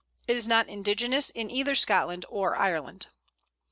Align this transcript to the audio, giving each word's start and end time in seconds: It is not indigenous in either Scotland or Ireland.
It 0.27 0.35
is 0.35 0.47
not 0.47 0.67
indigenous 0.67 1.29
in 1.29 1.51
either 1.51 1.75
Scotland 1.75 2.25
or 2.27 2.55
Ireland. 2.55 3.09